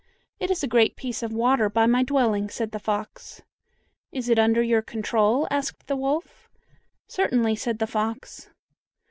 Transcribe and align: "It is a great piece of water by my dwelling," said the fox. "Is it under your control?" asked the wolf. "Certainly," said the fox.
"It 0.39 0.49
is 0.49 0.63
a 0.63 0.67
great 0.67 0.95
piece 0.95 1.21
of 1.21 1.31
water 1.31 1.69
by 1.69 1.85
my 1.85 2.01
dwelling," 2.01 2.49
said 2.49 2.71
the 2.71 2.79
fox. 2.79 3.43
"Is 4.11 4.29
it 4.29 4.39
under 4.39 4.63
your 4.63 4.81
control?" 4.81 5.47
asked 5.51 5.85
the 5.85 5.95
wolf. 5.95 6.49
"Certainly," 7.07 7.57
said 7.57 7.77
the 7.77 7.85
fox. 7.85 8.49